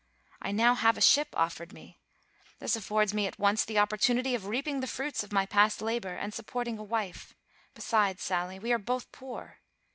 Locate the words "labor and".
5.79-6.33